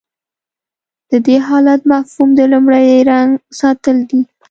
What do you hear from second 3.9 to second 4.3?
دي.